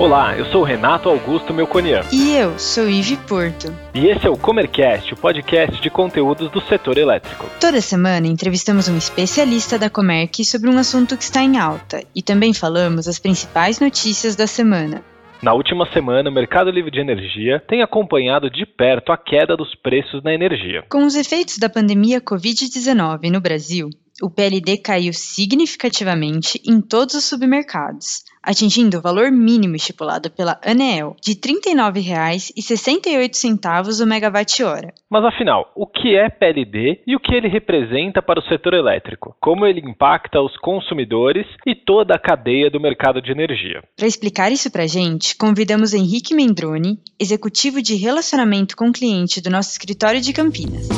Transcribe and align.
Olá, 0.00 0.34
eu 0.34 0.46
sou 0.46 0.62
Renato 0.62 1.10
Augusto 1.10 1.52
Melconian. 1.52 2.00
E 2.10 2.34
eu 2.34 2.58
sou 2.58 2.88
Ive 2.88 3.18
Porto. 3.28 3.70
E 3.94 4.06
esse 4.06 4.26
é 4.26 4.30
o 4.30 4.36
Comercast, 4.38 5.12
o 5.12 5.16
podcast 5.18 5.78
de 5.78 5.90
conteúdos 5.90 6.50
do 6.50 6.58
setor 6.62 6.96
elétrico. 6.96 7.44
Toda 7.60 7.82
semana 7.82 8.26
entrevistamos 8.26 8.88
um 8.88 8.96
especialista 8.96 9.78
da 9.78 9.90
Comerc 9.90 10.42
sobre 10.42 10.70
um 10.70 10.78
assunto 10.78 11.18
que 11.18 11.22
está 11.22 11.42
em 11.42 11.58
alta 11.58 12.02
e 12.14 12.22
também 12.22 12.54
falamos 12.54 13.06
as 13.06 13.18
principais 13.18 13.78
notícias 13.78 14.34
da 14.34 14.46
semana. 14.46 15.04
Na 15.42 15.52
última 15.52 15.86
semana, 15.92 16.30
o 16.30 16.32
Mercado 16.32 16.70
Livre 16.70 16.90
de 16.90 17.00
Energia 17.00 17.62
tem 17.68 17.82
acompanhado 17.82 18.48
de 18.48 18.64
perto 18.64 19.12
a 19.12 19.18
queda 19.18 19.54
dos 19.54 19.74
preços 19.74 20.22
na 20.24 20.32
energia. 20.32 20.82
Com 20.88 21.04
os 21.04 21.14
efeitos 21.14 21.58
da 21.58 21.68
pandemia 21.68 22.22
Covid-19 22.22 23.30
no 23.30 23.40
Brasil, 23.42 23.90
o 24.22 24.30
PLD 24.30 24.78
caiu 24.78 25.12
significativamente 25.12 26.58
em 26.66 26.80
todos 26.80 27.14
os 27.14 27.24
submercados, 27.24 28.24
atingindo 28.42 28.98
o 28.98 29.00
valor 29.00 29.30
mínimo 29.30 29.76
estipulado 29.76 30.28
pela 30.30 30.58
ANEEL 30.64 31.14
de 31.20 31.32
R$ 31.32 31.38
39,68 31.38 34.02
o 34.02 34.06
megawatt-hora. 34.06 34.94
Mas 35.08 35.24
afinal, 35.24 35.70
o 35.74 35.86
que 35.86 36.16
é 36.16 36.28
PLD 36.28 37.00
e 37.06 37.16
o 37.16 37.20
que 37.20 37.34
ele 37.34 37.48
representa 37.48 38.20
para 38.22 38.40
o 38.40 38.44
setor 38.44 38.74
elétrico? 38.74 39.34
Como 39.40 39.66
ele 39.66 39.80
impacta 39.80 40.40
os 40.40 40.56
consumidores 40.58 41.46
e 41.66 41.74
toda 41.74 42.14
a 42.14 42.18
cadeia 42.18 42.70
do 42.70 42.80
mercado 42.80 43.20
de 43.20 43.32
energia? 43.32 43.82
Para 43.96 44.06
explicar 44.06 44.52
isso 44.52 44.70
para 44.70 44.84
a 44.84 44.86
gente, 44.86 45.36
convidamos 45.36 45.92
Henrique 45.92 46.32
Mendrone, 46.34 47.00
executivo 47.18 47.82
de 47.82 47.96
relacionamento 47.96 48.76
com 48.76 48.92
cliente 48.92 49.40
do 49.40 49.50
nosso 49.50 49.70
escritório 49.70 50.20
de 50.20 50.32
Campinas. 50.32 50.88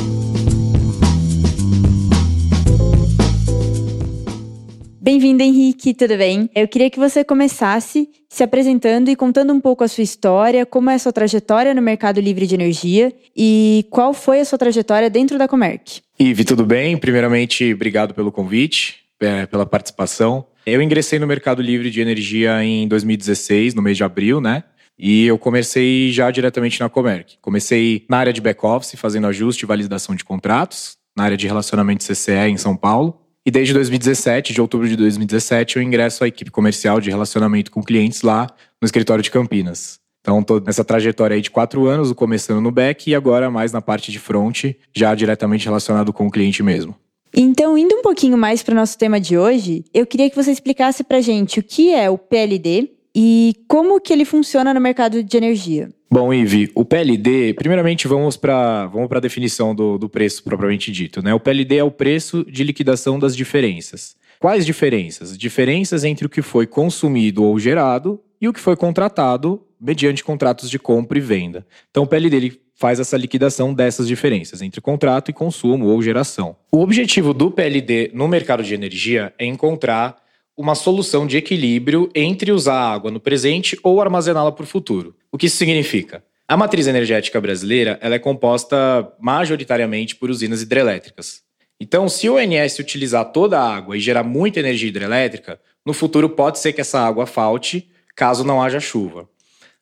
Bem-vindo, 5.03 5.43
Henrique, 5.43 5.93
tudo 5.93 6.15
bem? 6.15 6.49
Eu 6.55 6.65
queria 6.65 6.89
que 6.89 6.97
você 6.97 7.25
começasse 7.25 8.07
se 8.29 8.41
apresentando 8.41 9.09
e 9.09 9.17
contando 9.17 9.51
um 9.51 9.59
pouco 9.59 9.83
a 9.83 9.87
sua 9.89 10.01
história, 10.01 10.65
como 10.65 10.89
é 10.89 10.93
a 10.93 10.97
sua 10.97 11.11
trajetória 11.11 11.73
no 11.73 11.81
mercado 11.81 12.21
livre 12.21 12.47
de 12.47 12.55
energia 12.55 13.11
e 13.35 13.85
qual 13.89 14.13
foi 14.13 14.39
a 14.39 14.45
sua 14.45 14.57
trajetória 14.57 15.09
dentro 15.09 15.37
da 15.37 15.45
Comerc. 15.45 15.99
Ive, 16.17 16.45
tudo 16.45 16.65
bem? 16.65 16.95
Primeiramente, 16.95 17.73
obrigado 17.73 18.13
pelo 18.13 18.31
convite, 18.31 18.99
é, 19.19 19.45
pela 19.45 19.65
participação. 19.65 20.45
Eu 20.65 20.81
ingressei 20.81 21.19
no 21.19 21.27
mercado 21.27 21.61
livre 21.61 21.91
de 21.91 21.99
energia 21.99 22.63
em 22.63 22.87
2016, 22.87 23.73
no 23.73 23.81
mês 23.81 23.97
de 23.97 24.05
abril, 24.05 24.39
né? 24.39 24.63
E 24.97 25.25
eu 25.25 25.37
comecei 25.37 26.13
já 26.13 26.31
diretamente 26.31 26.79
na 26.79 26.87
Comerc. 26.87 27.33
Comecei 27.41 28.05
na 28.09 28.19
área 28.19 28.31
de 28.31 28.39
back-office, 28.39 28.95
fazendo 28.95 29.27
ajuste 29.27 29.65
e 29.65 29.67
validação 29.67 30.15
de 30.15 30.23
contratos, 30.23 30.95
na 31.13 31.25
área 31.25 31.35
de 31.35 31.45
relacionamento 31.45 32.05
CCE 32.05 32.47
em 32.47 32.55
São 32.55 32.77
Paulo. 32.77 33.19
E 33.45 33.51
desde 33.51 33.73
2017, 33.73 34.53
de 34.53 34.61
outubro 34.61 34.87
de 34.87 34.95
2017, 34.95 35.75
eu 35.75 35.83
ingresso 35.83 36.23
à 36.23 36.27
equipe 36.27 36.49
comercial 36.49 37.01
de 37.01 37.09
relacionamento 37.09 37.71
com 37.71 37.83
clientes 37.83 38.21
lá 38.21 38.47
no 38.81 38.85
escritório 38.85 39.21
de 39.21 39.29
Campinas. 39.29 39.99
Então, 40.21 40.41
tô 40.41 40.61
nessa 40.61 40.85
trajetória 40.85 41.35
aí 41.35 41.41
de 41.41 41.51
quatro 41.51 41.85
anos, 41.85 42.13
começando 42.13 42.61
no 42.61 42.71
back 42.71 43.09
e 43.09 43.13
agora 43.13 43.51
mais 43.51 43.73
na 43.73 43.81
parte 43.81 44.09
de 44.13 44.19
front, 44.19 44.73
já 44.95 45.13
diretamente 45.13 45.65
relacionado 45.65 46.13
com 46.13 46.27
o 46.27 46.31
cliente 46.31 46.63
mesmo. 46.63 46.95
Então, 47.35 47.77
indo 47.77 47.95
um 47.95 48.01
pouquinho 48.01 48.37
mais 48.37 48.63
para 48.63 48.71
o 48.71 48.75
nosso 48.75 48.97
tema 48.97 49.19
de 49.19 49.37
hoje, 49.37 49.83
eu 49.93 50.05
queria 50.05 50.29
que 50.29 50.35
você 50.35 50.51
explicasse 50.51 51.03
para 51.03 51.19
gente 51.19 51.59
o 51.59 51.63
que 51.63 51.93
é 51.93 52.09
o 52.09 52.17
PLD 52.17 52.91
e 53.15 53.55
como 53.67 53.99
que 54.01 54.11
ele 54.11 54.25
funciona 54.25 54.73
no 54.73 54.81
mercado 54.81 55.23
de 55.23 55.37
energia. 55.37 55.89
Bom, 56.09 56.33
Ive, 56.33 56.71
o 56.75 56.85
PLD, 56.85 57.53
primeiramente 57.55 58.07
vamos 58.07 58.37
para 58.37 58.85
vamos 58.87 59.11
a 59.11 59.19
definição 59.19 59.73
do, 59.73 59.97
do 59.97 60.07
preço 60.07 60.43
propriamente 60.43 60.91
dito. 60.91 61.23
Né? 61.23 61.33
O 61.33 61.39
PLD 61.39 61.77
é 61.77 61.83
o 61.83 61.91
preço 61.91 62.45
de 62.45 62.63
liquidação 62.63 63.17
das 63.17 63.35
diferenças. 63.35 64.15
Quais 64.39 64.65
diferenças? 64.65 65.37
Diferenças 65.37 66.03
entre 66.03 66.25
o 66.25 66.29
que 66.29 66.41
foi 66.41 66.67
consumido 66.67 67.43
ou 67.43 67.57
gerado 67.57 68.19
e 68.39 68.47
o 68.47 68.53
que 68.53 68.59
foi 68.59 68.75
contratado 68.75 69.65
mediante 69.79 70.23
contratos 70.23 70.69
de 70.69 70.77
compra 70.77 71.17
e 71.17 71.21
venda. 71.21 71.65
Então, 71.89 72.03
o 72.03 72.07
PLD 72.07 72.37
ele 72.37 72.61
faz 72.75 72.99
essa 72.99 73.17
liquidação 73.17 73.73
dessas 73.73 74.07
diferenças 74.07 74.61
entre 74.61 74.81
contrato 74.81 75.29
e 75.29 75.33
consumo 75.33 75.85
ou 75.87 76.01
geração. 76.01 76.55
O 76.71 76.81
objetivo 76.81 77.33
do 77.33 77.49
PLD 77.49 78.11
no 78.13 78.27
mercado 78.27 78.63
de 78.63 78.73
energia 78.73 79.33
é 79.37 79.45
encontrar 79.45 80.17
uma 80.55 80.75
solução 80.75 81.25
de 81.25 81.37
equilíbrio 81.37 82.09
entre 82.13 82.51
usar 82.51 82.75
a 82.75 82.93
água 82.93 83.09
no 83.09 83.19
presente 83.19 83.77
ou 83.81 84.01
armazená-la 84.01 84.51
para 84.51 84.63
o 84.63 84.67
futuro. 84.67 85.15
O 85.31 85.37
que 85.37 85.47
isso 85.47 85.57
significa? 85.57 86.23
A 86.47 86.55
matriz 86.55 86.87
energética 86.87 87.41
brasileira 87.41 87.97
ela 88.01 88.15
é 88.15 88.19
composta 88.19 89.11
majoritariamente 89.19 90.15
por 90.15 90.29
usinas 90.29 90.61
hidrelétricas. 90.61 91.41
Então, 91.79 92.07
se 92.07 92.29
o 92.29 92.35
ONS 92.35 92.79
utilizar 92.79 93.31
toda 93.31 93.59
a 93.59 93.75
água 93.75 93.97
e 93.97 93.99
gerar 93.99 94.23
muita 94.23 94.59
energia 94.59 94.89
hidrelétrica, 94.89 95.59
no 95.85 95.93
futuro 95.93 96.29
pode 96.29 96.59
ser 96.59 96.71
que 96.71 96.81
essa 96.81 96.99
água 96.99 97.25
falte 97.25 97.89
caso 98.15 98.43
não 98.43 98.61
haja 98.61 98.79
chuva. 98.79 99.27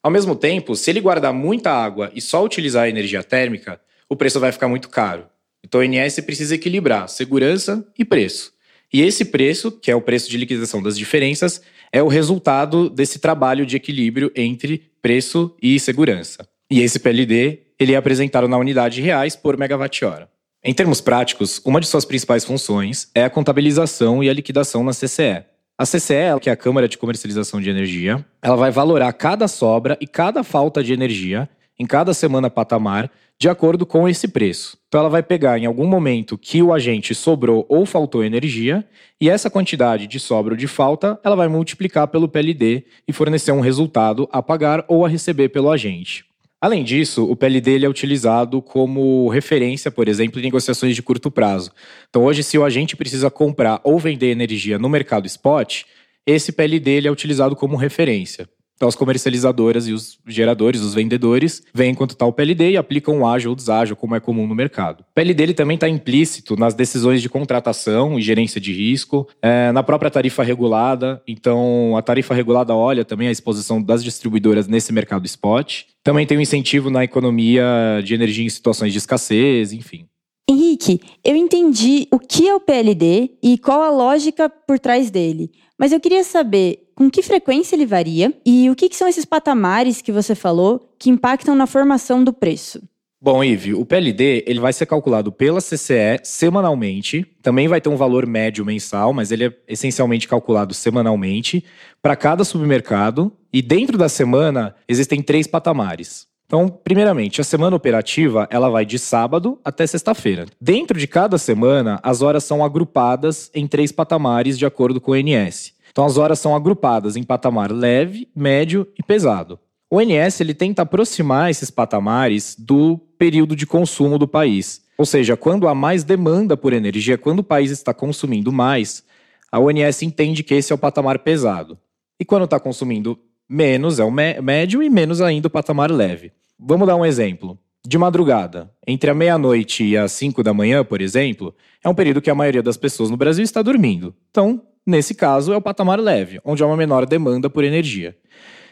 Ao 0.02 0.10
mesmo 0.10 0.36
tempo, 0.36 0.76
se 0.76 0.90
ele 0.90 1.02
guardar 1.02 1.34
muita 1.34 1.72
água 1.72 2.12
e 2.16 2.22
só 2.22 2.44
utilizar 2.44 2.84
a 2.84 2.90
energia 2.90 3.24
térmica, 3.24 3.80
o 4.10 4.16
preço 4.16 4.40
vai 4.40 4.52
ficar 4.52 4.68
muito 4.68 4.90
caro. 4.90 5.26
Então, 5.64 5.82
o 5.82 5.84
ONS 5.84 6.20
precisa 6.22 6.56
equilibrar 6.56 7.08
segurança 7.08 7.86
e 8.00 8.06
preço. 8.06 8.54
E 8.94 9.02
esse 9.02 9.26
preço, 9.26 9.72
que 9.72 9.90
é 9.90 9.96
o 9.96 10.02
preço 10.02 10.30
de 10.30 10.38
liquidação 10.38 10.82
das 10.82 10.98
diferenças, 10.98 11.62
é 11.92 12.04
o 12.04 12.08
resultado 12.08 12.90
desse 12.90 13.20
trabalho 13.20 13.66
de 13.66 13.76
equilíbrio 13.76 14.32
entre 14.36 14.92
preço 15.02 15.56
e 15.62 15.80
segurança. 15.80 16.48
E 16.70 16.82
esse 16.82 17.00
PLD, 17.00 17.60
ele 17.80 17.94
é 17.94 17.96
apresentado 17.96 18.48
na 18.48 18.58
unidade 18.58 18.96
de 18.96 19.02
reais 19.02 19.36
por 19.36 19.58
megawatt-hora. 19.58 20.30
Em 20.64 20.74
termos 20.74 21.02
práticos, 21.02 21.60
uma 21.66 21.82
de 21.82 21.88
suas 21.88 22.06
principais 22.06 22.46
funções 22.46 23.10
é 23.16 23.24
a 23.24 23.30
contabilização 23.30 24.24
e 24.24 24.30
a 24.30 24.34
liquidação 24.34 24.84
na 24.84 24.92
CCE. 24.92 25.44
A 25.78 25.86
CCE, 25.86 26.40
que 26.40 26.50
é 26.50 26.54
a 26.54 26.58
Câmara 26.58 26.88
de 26.88 26.98
Comercialização 26.98 27.60
de 27.60 27.70
Energia, 27.70 28.24
ela 28.42 28.56
vai 28.56 28.70
valorar 28.70 29.12
cada 29.14 29.48
sobra 29.48 29.98
e 30.00 30.06
cada 30.06 30.44
falta 30.44 30.84
de 30.84 30.94
energia 30.94 31.50
em 31.80 31.86
cada 31.88 32.14
semana 32.14 32.50
patamar 32.50 33.10
de 33.42 33.50
acordo 33.50 33.88
com 33.88 34.08
esse 34.08 34.28
preço. 34.28 34.78
Então 34.88 35.00
ela 35.00 35.10
vai 35.10 35.24
pegar 35.24 35.58
em 35.58 35.66
algum 35.66 35.88
momento 35.88 36.38
que 36.38 36.62
o 36.62 36.72
agente 36.72 37.16
sobrou 37.16 37.66
ou 37.68 37.88
faltou 37.88 38.24
energia, 38.24 38.88
e 39.20 39.32
essa 39.32 39.50
quantidade 39.50 40.06
de 40.06 40.20
sobra 40.20 40.54
ou 40.54 40.58
de 40.58 40.68
falta, 40.68 41.20
ela 41.24 41.36
vai 41.36 41.48
multiplicar 41.48 42.08
pelo 42.10 42.30
PLD 42.30 42.84
e 43.08 43.12
fornecer 43.12 43.52
um 43.52 43.60
resultado 43.60 44.30
a 44.32 44.44
pagar 44.44 44.86
ou 44.88 45.04
a 45.04 45.10
receber 45.10 45.50
pelo 45.50 45.72
agente. 45.72 46.24
Além 46.62 46.84
disso, 46.84 47.26
o 47.26 47.36
PLD 47.36 47.72
ele 47.72 47.86
é 47.88 47.90
utilizado 47.90 48.62
como 48.62 49.28
referência, 49.28 49.90
por 49.90 50.08
exemplo, 50.08 50.40
em 50.40 50.44
negociações 50.44 50.96
de 50.96 51.02
curto 51.02 51.32
prazo. 51.32 51.72
Então, 52.12 52.26
hoje, 52.26 52.44
se 52.44 52.60
o 52.60 52.64
agente 52.64 52.96
precisa 52.96 53.32
comprar 53.32 53.82
ou 53.84 53.98
vender 53.98 54.30
energia 54.30 54.78
no 54.78 54.88
mercado 54.88 55.26
spot, 55.26 55.82
esse 56.28 56.52
PLD 56.52 56.92
ele 56.92 57.08
é 57.08 57.12
utilizado 57.12 57.56
como 57.56 57.76
referência. 57.76 58.48
Então, 58.82 58.90
as 58.90 58.96
comercializadoras 58.96 59.88
e 59.88 59.94
os 59.94 60.18
geradores, 60.26 60.82
os 60.82 60.96
vendedores, 60.96 61.62
veem 61.72 61.94
quanto 61.94 62.14
está 62.14 62.26
o 62.26 62.34
PLD 62.34 62.72
e 62.72 62.78
aplicam 62.78 63.20
o 63.20 63.28
ágil 63.28 63.52
ou 63.52 63.56
deságil, 63.56 63.96
como 63.96 64.16
é 64.16 64.20
comum 64.20 64.48
no 64.48 64.56
mercado. 64.56 65.02
O 65.02 65.14
PLD 65.14 65.44
ele 65.44 65.54
também 65.54 65.76
está 65.76 65.88
implícito 65.88 66.56
nas 66.56 66.74
decisões 66.74 67.22
de 67.22 67.30
contratação 67.30 68.18
e 68.18 68.24
gerência 68.24 68.60
de 68.60 68.74
risco, 68.74 69.28
é, 69.40 69.72
na 69.72 69.84
própria 69.84 70.10
tarifa 70.10 70.42
regulada. 70.42 71.22
Então, 71.28 71.96
a 71.96 72.02
tarifa 72.02 72.34
regulada 72.34 72.74
olha 72.74 73.06
também 73.06 73.28
a 73.28 73.32
exposição 73.32 73.80
das 73.80 74.04
distribuidoras 74.04 74.68
nesse 74.68 74.92
mercado 74.92 75.28
spot. 75.28 75.84
Também 76.04 76.26
tem 76.26 76.40
um 76.40 76.42
incentivo 76.42 76.90
na 76.90 77.04
economia 77.04 77.64
de 78.04 78.16
energia 78.16 78.48
em 78.48 78.50
situações 78.50 78.92
de 78.92 78.98
escassez, 78.98 79.74
enfim. 79.74 80.08
Henrique, 80.50 81.00
eu 81.24 81.36
entendi 81.36 82.08
o 82.12 82.18
que 82.18 82.48
é 82.48 82.56
o 82.56 82.60
PLD 82.60 83.30
e 83.44 83.60
qual 83.60 83.84
a 83.84 83.92
lógica 83.92 84.50
por 84.50 84.80
trás 84.80 85.12
dele. 85.12 85.52
Mas 85.78 85.92
eu 85.92 86.00
queria 86.00 86.24
saber 86.24 86.91
com 87.02 87.10
que 87.10 87.24
frequência 87.24 87.76
ele 87.76 87.88
varia 87.88 88.32
e 88.46 88.70
o 88.70 88.76
que, 88.76 88.88
que 88.88 88.96
são 88.96 89.08
esses 89.08 89.26
patamares 89.26 90.04
que 90.04 90.12
você 90.12 90.36
falou 90.36 90.88
que 91.00 91.10
impactam 91.10 91.56
na 91.56 91.66
formação 91.66 92.24
do 92.24 92.32
preço. 92.32 92.80
Bom, 93.20 93.44
Ive, 93.44 93.74
o 93.74 93.84
PLD 93.84 94.44
ele 94.46 94.60
vai 94.60 94.72
ser 94.72 94.86
calculado 94.86 95.32
pela 95.32 95.60
CCE 95.60 96.20
semanalmente. 96.24 97.26
Também 97.42 97.68
vai 97.68 97.82
ter 97.82 97.90
um 97.90 97.96
valor 97.96 98.28
médio 98.28 98.64
mensal, 98.64 99.14
mas 99.14 99.32
ele 99.32 99.46
é 99.46 99.54
essencialmente 99.68 100.28
calculado 100.28 100.76
semanalmente 100.76 101.64
para 102.04 102.16
cada 102.16 102.44
submercado. 102.44 103.32
E 103.52 103.64
dentro 103.64 103.98
da 103.98 104.08
semana 104.08 104.76
existem 104.88 105.24
três 105.24 105.48
patamares. 105.48 106.28
Então, 106.46 106.68
primeiramente, 106.68 107.42
a 107.42 107.44
semana 107.44 107.76
operativa 107.76 108.48
ela 108.52 108.70
vai 108.70 108.86
de 108.86 109.00
sábado 109.00 109.58
até 109.66 109.88
sexta-feira. 109.88 110.46
Dentro 110.60 111.00
de 111.00 111.08
cada 111.08 111.40
semana, 111.40 112.00
as 112.04 112.22
horas 112.22 112.44
são 112.44 112.64
agrupadas 112.64 113.50
em 113.56 113.66
três 113.66 113.92
patamares 113.92 114.60
de 114.60 114.68
acordo 114.68 115.02
com 115.02 115.12
o 115.12 115.16
NS. 115.16 115.74
Então 115.92 116.06
as 116.06 116.18
horas 116.18 116.40
são 116.40 116.56
agrupadas 116.56 117.16
em 117.16 117.24
patamar 117.24 117.72
leve, 117.72 118.28
médio 118.36 118.88
e 118.98 119.04
pesado. 119.04 119.60
O 119.90 119.98
ONS 119.98 120.40
ele 120.40 120.54
tenta 120.54 120.84
aproximar 120.84 121.52
esses 121.52 121.70
patamares 121.70 122.56
do 122.58 122.98
período 123.18 123.56
de 123.56 123.68
consumo 123.68 124.18
do 124.18 124.28
país. 124.28 124.82
Ou 124.98 125.06
seja, 125.06 125.36
quando 125.36 125.68
há 125.68 125.76
mais 125.76 126.04
demanda 126.04 126.56
por 126.56 126.72
energia, 126.72 127.18
quando 127.18 127.40
o 127.40 127.44
país 127.44 127.72
está 127.72 127.94
consumindo 127.94 128.52
mais, 128.52 129.04
a 129.52 129.60
ONS 129.60 130.02
entende 130.04 130.44
que 130.44 130.54
esse 130.54 130.72
é 130.72 130.76
o 130.76 130.78
patamar 130.78 131.20
pesado. 131.20 131.78
E 132.18 132.24
quando 132.24 132.46
está 132.46 132.58
consumindo 132.60 133.20
menos, 133.50 134.00
é 134.00 134.04
o 134.04 134.12
médio 134.12 134.82
e 134.82 134.90
menos 134.90 135.20
ainda 135.20 135.48
o 135.48 135.52
patamar 135.52 135.92
leve. 135.92 136.32
Vamos 136.58 136.88
dar 136.88 136.96
um 136.96 137.06
exemplo. 137.06 137.60
De 137.86 137.98
madrugada, 137.98 138.72
entre 138.88 139.10
a 139.10 139.14
meia-noite 139.16 139.84
e 139.84 139.98
as 139.98 140.12
5 140.14 140.44
da 140.44 140.54
manhã, 140.54 140.86
por 140.86 141.02
exemplo, 141.02 141.54
é 141.84 141.90
um 141.90 141.96
período 141.96 142.22
que 142.22 142.30
a 142.30 142.36
maioria 142.36 142.62
das 142.62 142.78
pessoas 142.78 143.10
no 143.10 143.18
Brasil 143.18 143.44
está 143.44 143.62
dormindo. 143.62 144.16
Então, 144.30 144.62
Nesse 144.86 145.14
caso, 145.14 145.54
é 145.54 145.58
o 145.58 145.62
patamar 145.62 146.00
leve, 146.00 146.40
onde 146.44 146.64
há 146.64 146.66
uma 146.66 146.78
menor 146.78 147.06
demanda 147.06 147.50
por 147.50 147.64
energia. 147.64 148.16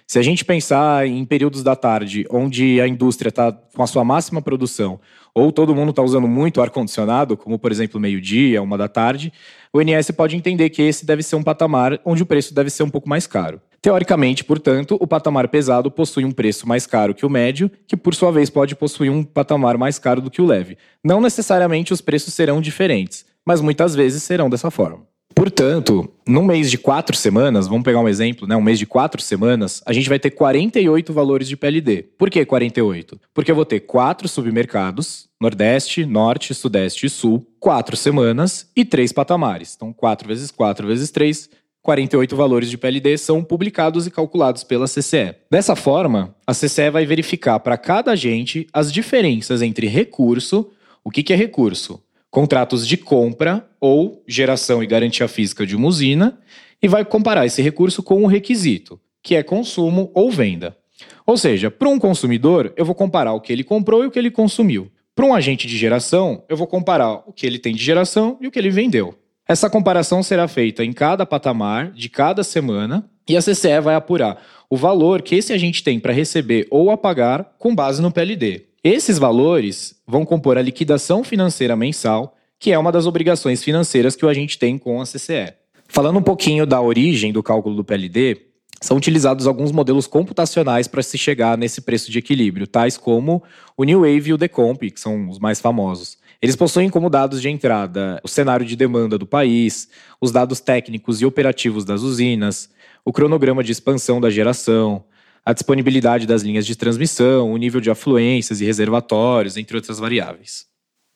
Se 0.07 0.17
a 0.17 0.23
gente 0.23 0.43
pensar 0.43 1.05
em 1.05 1.23
períodos 1.23 1.61
da 1.61 1.75
tarde 1.75 2.25
onde 2.31 2.81
a 2.81 2.87
indústria 2.87 3.29
está 3.29 3.51
com 3.51 3.83
a 3.83 3.85
sua 3.85 4.03
máxima 4.03 4.41
produção, 4.41 4.99
ou 5.35 5.51
todo 5.51 5.75
mundo 5.75 5.91
está 5.91 6.01
usando 6.01 6.27
muito 6.27 6.61
ar-condicionado, 6.61 7.37
como 7.37 7.59
por 7.59 7.71
exemplo 7.71 7.99
meio-dia, 7.99 8.59
uma 8.59 8.75
da 8.75 8.87
tarde, 8.87 9.31
o 9.71 9.79
INS 9.79 10.09
pode 10.09 10.35
entender 10.35 10.71
que 10.71 10.81
esse 10.81 11.05
deve 11.05 11.21
ser 11.21 11.35
um 11.35 11.43
patamar 11.43 11.99
onde 12.03 12.23
o 12.23 12.25
preço 12.25 12.55
deve 12.55 12.71
ser 12.71 12.81
um 12.81 12.89
pouco 12.89 13.07
mais 13.07 13.27
caro. 13.27 13.61
Teoricamente, 13.79 14.43
portanto, 14.43 14.97
o 14.99 15.05
patamar 15.05 15.47
pesado 15.47 15.91
possui 15.91 16.25
um 16.25 16.31
preço 16.31 16.67
mais 16.67 16.87
caro 16.87 17.13
que 17.13 17.25
o 17.25 17.29
médio, 17.29 17.69
que 17.87 17.95
por 17.95 18.15
sua 18.15 18.31
vez 18.31 18.49
pode 18.49 18.75
possuir 18.75 19.11
um 19.11 19.23
patamar 19.23 19.77
mais 19.77 19.99
caro 19.99 20.21
do 20.21 20.31
que 20.31 20.41
o 20.41 20.45
leve. 20.47 20.75
Não 21.03 21.21
necessariamente 21.21 21.93
os 21.93 22.01
preços 22.01 22.33
serão 22.33 22.59
diferentes, 22.59 23.27
mas 23.45 23.61
muitas 23.61 23.93
vezes 23.93 24.23
serão 24.23 24.49
dessa 24.49 24.71
forma. 24.71 25.07
Portanto, 25.39 26.11
num 26.27 26.43
mês 26.43 26.69
de 26.69 26.77
quatro 26.77 27.15
semanas, 27.15 27.65
vamos 27.65 27.85
pegar 27.85 28.01
um 28.01 28.09
exemplo, 28.09 28.45
né? 28.45 28.57
Um 28.57 28.61
mês 28.61 28.77
de 28.77 28.85
quatro 28.85 29.21
semanas, 29.21 29.81
a 29.85 29.93
gente 29.93 30.09
vai 30.09 30.19
ter 30.19 30.31
48 30.31 31.13
valores 31.13 31.47
de 31.47 31.55
PLD. 31.55 32.03
Por 32.17 32.29
que 32.29 32.43
48? 32.43 33.17
Porque 33.33 33.49
eu 33.49 33.55
vou 33.55 33.63
ter 33.63 33.79
quatro 33.79 34.27
submercados, 34.27 35.29
Nordeste, 35.39 36.05
Norte, 36.05 36.53
Sudeste 36.53 37.05
e 37.05 37.09
Sul, 37.09 37.47
quatro 37.57 37.95
semanas 37.95 38.69
e 38.75 38.83
três 38.83 39.13
patamares. 39.13 39.75
Então, 39.77 39.93
4 39.93 40.27
vezes 40.27 40.51
4 40.51 40.85
vezes 40.85 41.09
3, 41.09 41.49
48 41.81 42.35
valores 42.35 42.69
de 42.69 42.77
PLD 42.77 43.17
são 43.17 43.41
publicados 43.41 44.05
e 44.05 44.11
calculados 44.11 44.65
pela 44.65 44.87
CCE. 44.89 45.35
Dessa 45.49 45.73
forma, 45.73 46.35
a 46.45 46.53
CCE 46.53 46.89
vai 46.91 47.05
verificar 47.05 47.61
para 47.61 47.77
cada 47.77 48.11
agente 48.11 48.67
as 48.73 48.91
diferenças 48.91 49.61
entre 49.61 49.87
recurso, 49.87 50.69
o 51.01 51.09
que, 51.09 51.23
que 51.23 51.31
é 51.31 51.37
recurso? 51.37 52.03
Contratos 52.31 52.87
de 52.87 52.97
compra 52.97 53.67
ou 53.79 54.23
geração 54.27 54.83
e 54.83 54.87
garantia 54.87 55.27
física 55.27 55.65
de 55.65 55.75
uma 55.75 55.87
usina 55.87 56.39
e 56.81 56.87
vai 56.87 57.03
comparar 57.03 57.45
esse 57.45 57.61
recurso 57.61 58.03
com 58.03 58.21
um 58.23 58.27
requisito, 58.27 58.99
que 59.21 59.35
é 59.35 59.43
consumo 59.43 60.11
ou 60.13 60.31
venda. 60.31 60.77
Ou 61.25 61.37
seja, 61.37 61.69
para 61.69 61.89
um 61.89 61.99
consumidor, 61.99 62.73
eu 62.75 62.85
vou 62.85 62.95
comparar 62.95 63.33
o 63.33 63.41
que 63.41 63.51
ele 63.51 63.63
comprou 63.63 64.03
e 64.03 64.07
o 64.07 64.11
que 64.11 64.19
ele 64.19 64.31
consumiu. 64.31 64.91
Para 65.15 65.25
um 65.25 65.33
agente 65.33 65.67
de 65.67 65.77
geração, 65.77 66.43
eu 66.47 66.55
vou 66.55 66.67
comparar 66.67 67.23
o 67.25 67.33
que 67.33 67.45
ele 67.45 67.59
tem 67.59 67.75
de 67.75 67.83
geração 67.83 68.37
e 68.39 68.47
o 68.47 68.51
que 68.51 68.57
ele 68.57 68.69
vendeu. 68.69 69.13
Essa 69.47 69.69
comparação 69.69 70.21
será 70.23 70.47
feita 70.47 70.85
em 70.85 70.93
cada 70.93 71.25
patamar 71.25 71.91
de 71.91 72.07
cada 72.07 72.43
semana 72.43 73.09
e 73.27 73.35
a 73.35 73.41
CCE 73.41 73.81
vai 73.81 73.95
apurar 73.95 74.41
o 74.69 74.77
valor 74.77 75.21
que 75.21 75.35
esse 75.35 75.51
agente 75.51 75.83
tem 75.83 75.99
para 75.99 76.13
receber 76.13 76.67
ou 76.69 76.91
a 76.91 76.97
pagar 76.97 77.55
com 77.57 77.75
base 77.75 78.01
no 78.01 78.11
PLD. 78.11 78.68
Esses 78.83 79.17
valores 79.17 79.95
vão 80.07 80.23
compor 80.23 80.57
a 80.57 80.61
liquidação 80.61 81.21
financeira 81.21 81.75
mensal, 81.75 82.37
que 82.57 82.71
é 82.71 82.79
uma 82.79 82.93
das 82.93 83.05
obrigações 83.05 83.61
financeiras 83.61 84.15
que 84.15 84.25
o 84.25 84.29
agente 84.29 84.57
tem 84.57 84.77
com 84.77 85.01
a 85.01 85.03
CCE. 85.03 85.53
Falando 85.87 86.19
um 86.19 86.23
pouquinho 86.23 86.65
da 86.65 86.81
origem 86.81 87.33
do 87.33 87.43
cálculo 87.43 87.75
do 87.75 87.83
PLD, 87.83 88.37
são 88.81 88.95
utilizados 88.95 89.47
alguns 89.47 89.73
modelos 89.73 90.07
computacionais 90.07 90.87
para 90.87 91.03
se 91.03 91.17
chegar 91.17 91.57
nesse 91.57 91.81
preço 91.81 92.09
de 92.09 92.19
equilíbrio, 92.19 92.65
tais 92.65 92.97
como 92.97 93.43
o 93.75 93.83
New 93.83 93.99
Wave 94.01 94.29
e 94.29 94.33
o 94.33 94.37
Decomp, 94.37 94.89
que 94.89 94.99
são 94.99 95.27
os 95.27 95.39
mais 95.39 95.59
famosos. 95.59 96.17
Eles 96.41 96.55
possuem 96.55 96.89
como 96.89 97.09
dados 97.09 97.41
de 97.41 97.49
entrada 97.49 98.21
o 98.23 98.29
cenário 98.29 98.65
de 98.65 98.77
demanda 98.77 99.17
do 99.17 99.25
país, 99.25 99.89
os 100.21 100.31
dados 100.31 100.61
técnicos 100.61 101.21
e 101.21 101.25
operativos 101.25 101.83
das 101.83 102.01
usinas, 102.01 102.69
o 103.03 103.11
cronograma 103.11 103.61
de 103.61 103.73
expansão 103.73 104.21
da 104.21 104.29
geração, 104.29 105.03
a 105.49 105.53
disponibilidade 105.53 106.27
das 106.27 106.43
linhas 106.43 106.63
de 106.63 106.75
transmissão, 106.75 107.51
o 107.51 107.57
nível 107.57 107.81
de 107.81 107.89
afluências 107.89 108.61
e 108.61 108.65
reservatórios, 108.65 109.57
entre 109.57 109.75
outras 109.75 109.97
variáveis. 109.97 110.67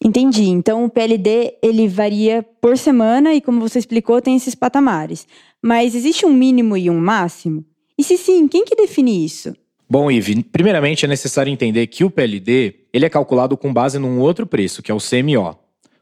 Entendi. 0.04 0.46
Então 0.46 0.84
o 0.84 0.90
PLD 0.90 1.54
ele 1.62 1.88
varia 1.88 2.42
por 2.60 2.76
semana 2.76 3.36
e 3.36 3.40
como 3.40 3.62
você 3.62 3.78
explicou, 3.78 4.20
tem 4.24 4.36
esses 4.36 4.56
patamares. 4.56 5.28
Mas 5.62 5.94
existe 5.94 6.26
um 6.26 6.34
mínimo 6.34 6.76
e 6.76 6.90
um 6.90 7.00
máximo? 7.00 7.64
E 7.96 8.04
se 8.04 8.18
sim, 8.18 8.48
quem 8.48 8.66
que 8.66 8.76
define 8.76 9.24
isso? 9.24 9.56
Bom, 9.88 10.10
Ive, 10.10 10.42
primeiramente 10.46 11.06
é 11.06 11.08
necessário 11.08 11.54
entender 11.54 11.86
que 11.86 12.04
o 12.04 12.10
PLD 12.10 12.88
ele 12.92 13.06
é 13.06 13.10
calculado 13.10 13.56
com 13.56 13.72
base 13.72 14.00
num 14.00 14.20
outro 14.20 14.48
preço, 14.48 14.82
que 14.82 14.92
é 14.92 14.96
o 14.96 14.98
CMO. 14.98 15.56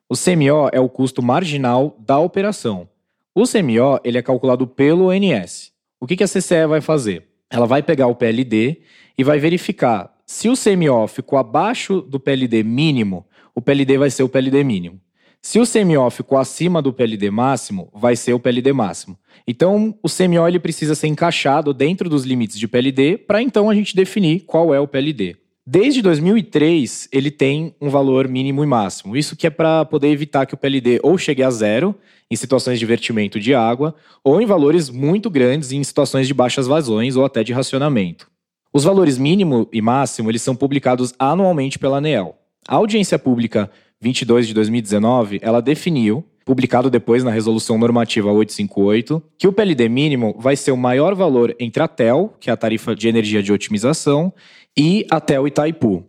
O 0.07 0.15
CMO 0.15 0.69
é 0.71 0.79
o 0.79 0.87
custo 0.87 1.21
marginal 1.21 1.97
da 1.99 2.17
operação. 2.17 2.87
O 3.35 3.43
CMO 3.43 3.99
ele 4.05 4.17
é 4.17 4.21
calculado 4.21 4.65
pelo 4.65 5.09
ONS. 5.09 5.73
O 5.99 6.07
que 6.07 6.23
a 6.23 6.27
CCE 6.27 6.65
vai 6.65 6.79
fazer? 6.79 7.30
Ela 7.51 7.67
vai 7.67 7.83
pegar 7.83 8.07
o 8.07 8.15
PLD 8.15 8.81
e 9.17 9.23
vai 9.23 9.37
verificar 9.37 10.11
se 10.25 10.47
o 10.47 10.53
CMO 10.53 11.07
ficou 11.09 11.37
abaixo 11.37 11.99
do 11.99 12.17
PLD 12.17 12.63
mínimo, 12.63 13.27
o 13.53 13.61
PLD 13.61 13.97
vai 13.97 14.09
ser 14.09 14.23
o 14.23 14.29
PLD 14.29 14.63
mínimo. 14.63 14.97
Se 15.41 15.59
o 15.59 15.65
CMO 15.65 16.09
ficou 16.09 16.37
acima 16.37 16.81
do 16.81 16.93
PLD 16.93 17.29
máximo, 17.29 17.89
vai 17.93 18.15
ser 18.15 18.33
o 18.33 18.39
PLD 18.39 18.71
máximo. 18.71 19.19
Então, 19.45 19.93
o 20.01 20.07
CMO 20.07 20.47
ele 20.47 20.57
precisa 20.57 20.95
ser 20.95 21.07
encaixado 21.07 21.73
dentro 21.73 22.07
dos 22.07 22.23
limites 22.23 22.57
de 22.57 22.65
PLD 22.65 23.17
para 23.17 23.41
então 23.41 23.69
a 23.69 23.75
gente 23.75 23.93
definir 23.93 24.45
qual 24.45 24.73
é 24.73 24.79
o 24.79 24.87
PLD. 24.87 25.35
Desde 25.65 26.01
2003, 26.01 27.07
ele 27.11 27.29
tem 27.29 27.75
um 27.79 27.89
valor 27.89 28.27
mínimo 28.27 28.63
e 28.63 28.67
máximo. 28.67 29.15
Isso 29.15 29.35
que 29.35 29.45
é 29.45 29.49
para 29.49 29.85
poder 29.85 30.07
evitar 30.07 30.45
que 30.47 30.55
o 30.55 30.57
PLD 30.57 30.99
ou 31.03 31.17
chegue 31.19 31.43
a 31.43 31.51
zero 31.51 31.95
em 32.31 32.35
situações 32.35 32.79
de 32.79 32.85
vertimento 32.85 33.39
de 33.39 33.53
água, 33.53 33.93
ou 34.23 34.41
em 34.41 34.45
valores 34.45 34.89
muito 34.89 35.29
grandes 35.29 35.71
em 35.71 35.83
situações 35.83 36.27
de 36.27 36.33
baixas 36.33 36.65
vazões 36.65 37.15
ou 37.15 37.25
até 37.25 37.43
de 37.43 37.53
racionamento. 37.53 38.27
Os 38.73 38.85
valores 38.85 39.17
mínimo 39.17 39.67
e 39.71 39.81
máximo 39.81 40.31
eles 40.31 40.41
são 40.41 40.55
publicados 40.55 41.13
anualmente 41.19 41.77
pela 41.77 41.97
ANEEL. 41.97 42.37
A 42.67 42.75
audiência 42.75 43.19
pública 43.19 43.69
22 43.99 44.47
de 44.47 44.53
2019, 44.53 45.39
ela 45.43 45.61
definiu, 45.61 46.25
publicado 46.45 46.89
depois 46.89 47.23
na 47.23 47.31
resolução 47.31 47.77
normativa 47.77 48.31
858, 48.31 49.21
que 49.37 49.47
o 49.47 49.53
PLD 49.53 49.87
mínimo 49.89 50.35
vai 50.39 50.55
ser 50.55 50.71
o 50.71 50.77
maior 50.77 51.15
valor 51.15 51.55
entre 51.59 51.81
a 51.83 51.87
TEL, 51.87 52.33
que 52.39 52.49
é 52.49 52.53
a 52.53 52.57
tarifa 52.57 52.95
de 52.95 53.07
energia 53.07 53.43
de 53.43 53.51
otimização, 53.53 54.33
e 54.77 55.05
até 55.09 55.39
o 55.39 55.47
Itaipu. 55.47 56.05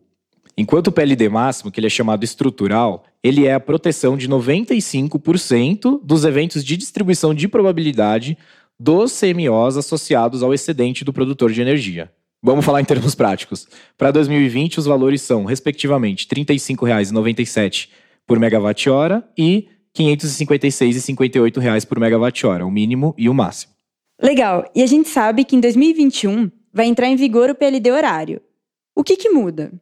Enquanto 0.56 0.88
o 0.88 0.92
PLD 0.92 1.28
máximo, 1.28 1.70
que 1.70 1.80
ele 1.80 1.86
é 1.86 1.90
chamado 1.90 2.24
estrutural, 2.24 3.04
ele 3.22 3.46
é 3.46 3.54
a 3.54 3.60
proteção 3.60 4.16
de 4.16 4.28
95% 4.28 6.00
dos 6.02 6.24
eventos 6.24 6.64
de 6.64 6.76
distribuição 6.76 7.34
de 7.34 7.48
probabilidade 7.48 8.36
dos 8.78 9.18
CMOs 9.18 9.76
associados 9.76 10.42
ao 10.42 10.52
excedente 10.52 11.04
do 11.04 11.12
produtor 11.12 11.52
de 11.52 11.60
energia. 11.60 12.10
Vamos 12.42 12.64
falar 12.64 12.80
em 12.80 12.84
termos 12.84 13.14
práticos. 13.14 13.68
Para 13.96 14.10
2020, 14.10 14.80
os 14.80 14.86
valores 14.86 15.22
são, 15.22 15.44
respectivamente, 15.44 16.26
R$ 16.28 16.44
35,97 16.44 17.88
por 18.26 18.38
megawatt-hora 18.38 19.24
e 19.38 19.68
R$ 19.96 20.16
556,58 20.16 21.86
por 21.86 22.00
megawatt-hora, 22.00 22.66
o 22.66 22.70
mínimo 22.70 23.14
e 23.18 23.28
o 23.28 23.34
máximo. 23.34 23.72
Legal. 24.20 24.70
E 24.74 24.82
a 24.82 24.86
gente 24.86 25.08
sabe 25.08 25.44
que 25.44 25.56
em 25.56 25.60
2021 25.60 26.50
vai 26.72 26.86
entrar 26.86 27.08
em 27.08 27.16
vigor 27.16 27.50
o 27.50 27.54
PLD 27.54 27.90
horário. 27.90 28.40
O 28.94 29.02
que, 29.02 29.16
que 29.16 29.28
muda? 29.28 29.72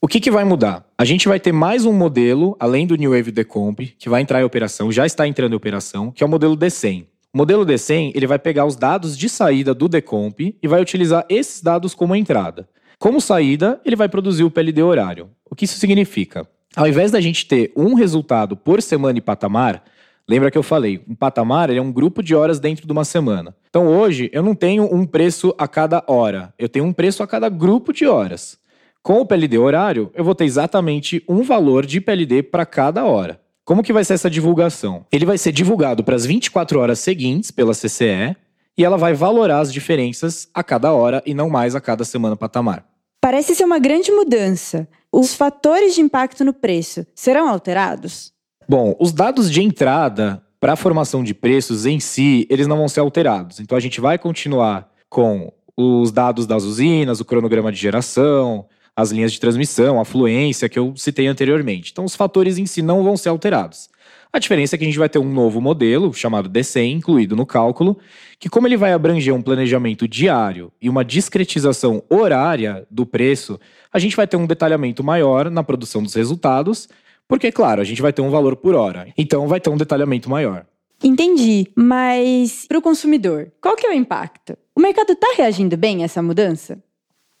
O 0.00 0.06
que, 0.06 0.20
que 0.20 0.30
vai 0.30 0.44
mudar? 0.44 0.86
A 0.98 1.04
gente 1.04 1.26
vai 1.26 1.40
ter 1.40 1.52
mais 1.52 1.84
um 1.84 1.92
modelo, 1.92 2.56
além 2.60 2.86
do 2.86 2.94
New 2.94 3.10
Wave 3.10 3.32
Decomp, 3.32 3.80
que 3.98 4.08
vai 4.08 4.20
entrar 4.20 4.40
em 4.40 4.44
operação, 4.44 4.92
já 4.92 5.06
está 5.06 5.26
entrando 5.26 5.52
em 5.52 5.56
operação, 5.56 6.12
que 6.12 6.22
é 6.22 6.26
o 6.26 6.28
modelo 6.28 6.56
D100. 6.56 7.06
O 7.32 7.38
modelo 7.38 7.66
D100 7.66 8.12
ele 8.14 8.26
vai 8.26 8.38
pegar 8.38 8.66
os 8.66 8.76
dados 8.76 9.16
de 9.16 9.28
saída 9.28 9.74
do 9.74 9.88
Decomp 9.88 10.56
e 10.62 10.68
vai 10.68 10.80
utilizar 10.80 11.24
esses 11.28 11.62
dados 11.62 11.94
como 11.94 12.14
entrada. 12.14 12.68
Como 12.98 13.20
saída, 13.20 13.80
ele 13.84 13.96
vai 13.96 14.08
produzir 14.08 14.44
o 14.44 14.50
PLD 14.50 14.82
horário. 14.82 15.30
O 15.50 15.54
que 15.54 15.64
isso 15.64 15.78
significa? 15.78 16.48
Ao 16.76 16.86
invés 16.86 17.10
da 17.10 17.22
gente 17.22 17.46
ter 17.46 17.72
um 17.74 17.94
resultado 17.94 18.54
por 18.54 18.82
semana 18.82 19.16
e 19.16 19.22
patamar, 19.22 19.82
lembra 20.28 20.50
que 20.50 20.58
eu 20.58 20.62
falei, 20.62 21.02
um 21.08 21.14
patamar 21.14 21.70
é 21.70 21.80
um 21.80 21.90
grupo 21.90 22.22
de 22.22 22.34
horas 22.34 22.60
dentro 22.60 22.86
de 22.86 22.92
uma 22.92 23.02
semana. 23.02 23.56
Então 23.70 23.88
hoje 23.88 24.28
eu 24.30 24.42
não 24.42 24.54
tenho 24.54 24.84
um 24.94 25.06
preço 25.06 25.54
a 25.56 25.66
cada 25.66 26.04
hora, 26.06 26.52
eu 26.58 26.68
tenho 26.68 26.84
um 26.84 26.92
preço 26.92 27.22
a 27.22 27.26
cada 27.26 27.48
grupo 27.48 27.94
de 27.94 28.06
horas. 28.06 28.58
Com 29.02 29.20
o 29.20 29.24
PLD 29.24 29.56
horário, 29.56 30.10
eu 30.14 30.22
vou 30.22 30.34
ter 30.34 30.44
exatamente 30.44 31.24
um 31.26 31.42
valor 31.42 31.86
de 31.86 31.98
PLD 31.98 32.42
para 32.42 32.66
cada 32.66 33.06
hora. 33.06 33.40
Como 33.64 33.82
que 33.82 33.92
vai 33.92 34.04
ser 34.04 34.12
essa 34.12 34.28
divulgação? 34.28 35.06
Ele 35.10 35.24
vai 35.24 35.38
ser 35.38 35.52
divulgado 35.52 36.04
para 36.04 36.14
as 36.14 36.26
24 36.26 36.78
horas 36.78 36.98
seguintes 36.98 37.50
pela 37.50 37.72
CCE 37.72 38.36
e 38.76 38.84
ela 38.84 38.98
vai 38.98 39.14
valorar 39.14 39.60
as 39.60 39.72
diferenças 39.72 40.46
a 40.52 40.62
cada 40.62 40.92
hora 40.92 41.22
e 41.24 41.32
não 41.32 41.48
mais 41.48 41.74
a 41.74 41.80
cada 41.80 42.04
semana 42.04 42.36
patamar. 42.36 42.84
Parece 43.18 43.54
ser 43.54 43.64
uma 43.64 43.78
grande 43.78 44.12
mudança. 44.12 44.86
Os 45.18 45.34
fatores 45.34 45.94
de 45.94 46.02
impacto 46.02 46.44
no 46.44 46.52
preço 46.52 47.06
serão 47.14 47.48
alterados? 47.48 48.34
Bom, 48.68 48.94
os 49.00 49.12
dados 49.12 49.50
de 49.50 49.62
entrada 49.62 50.42
para 50.60 50.74
a 50.74 50.76
formação 50.76 51.24
de 51.24 51.32
preços 51.32 51.86
em 51.86 51.98
si, 51.98 52.46
eles 52.50 52.66
não 52.66 52.76
vão 52.76 52.86
ser 52.86 53.00
alterados. 53.00 53.58
Então 53.58 53.78
a 53.78 53.80
gente 53.80 53.98
vai 53.98 54.18
continuar 54.18 54.90
com 55.08 55.50
os 55.74 56.12
dados 56.12 56.46
das 56.46 56.64
usinas, 56.64 57.18
o 57.18 57.24
cronograma 57.24 57.72
de 57.72 57.78
geração, 57.78 58.66
as 58.94 59.10
linhas 59.10 59.32
de 59.32 59.40
transmissão, 59.40 59.98
a 59.98 60.04
fluência 60.04 60.68
que 60.68 60.78
eu 60.78 60.92
citei 60.94 61.26
anteriormente. 61.26 61.92
Então 61.92 62.04
os 62.04 62.14
fatores 62.14 62.58
em 62.58 62.66
si 62.66 62.82
não 62.82 63.02
vão 63.02 63.16
ser 63.16 63.30
alterados. 63.30 63.88
A 64.36 64.38
diferença 64.38 64.76
é 64.76 64.78
que 64.78 64.84
a 64.84 64.86
gente 64.86 64.98
vai 64.98 65.08
ter 65.08 65.18
um 65.18 65.32
novo 65.32 65.62
modelo, 65.62 66.12
chamado 66.12 66.50
D100, 66.50 66.92
incluído 66.92 67.34
no 67.34 67.46
cálculo, 67.46 67.96
que 68.38 68.50
como 68.50 68.68
ele 68.68 68.76
vai 68.76 68.92
abranger 68.92 69.34
um 69.34 69.40
planejamento 69.40 70.06
diário 70.06 70.70
e 70.78 70.90
uma 70.90 71.02
discretização 71.02 72.02
horária 72.10 72.86
do 72.90 73.06
preço, 73.06 73.58
a 73.90 73.98
gente 73.98 74.14
vai 74.14 74.26
ter 74.26 74.36
um 74.36 74.46
detalhamento 74.46 75.02
maior 75.02 75.50
na 75.50 75.62
produção 75.62 76.02
dos 76.02 76.12
resultados 76.12 76.86
porque, 77.26 77.50
claro, 77.50 77.80
a 77.80 77.84
gente 77.84 78.02
vai 78.02 78.12
ter 78.12 78.20
um 78.20 78.28
valor 78.28 78.56
por 78.56 78.74
hora. 78.74 79.08
Então 79.16 79.48
vai 79.48 79.58
ter 79.58 79.70
um 79.70 79.76
detalhamento 79.78 80.28
maior. 80.28 80.66
Entendi, 81.02 81.68
mas 81.74 82.66
para 82.68 82.76
o 82.76 82.82
consumidor, 82.82 83.50
qual 83.58 83.74
que 83.74 83.86
é 83.86 83.90
o 83.90 83.94
impacto? 83.94 84.54
O 84.74 84.80
mercado 84.82 85.14
está 85.14 85.32
reagindo 85.34 85.78
bem 85.78 86.02
a 86.02 86.04
essa 86.04 86.22
mudança? 86.22 86.78